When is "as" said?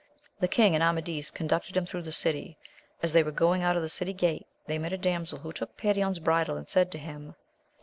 3.03-3.13